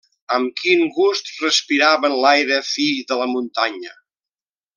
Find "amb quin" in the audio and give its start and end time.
0.35-0.79